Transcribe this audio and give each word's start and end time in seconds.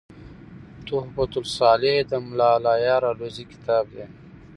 "تحفه 0.87 1.27
صالح" 1.57 1.95
دملا 2.11 2.49
الله 2.57 2.75
یار 2.87 3.03
الوزي 3.11 3.43
کتاب 3.51 3.83
دﺉ. 3.95 4.05